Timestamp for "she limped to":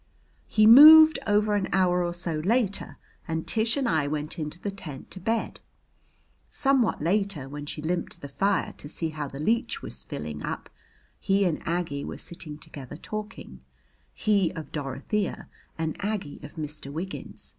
7.67-8.19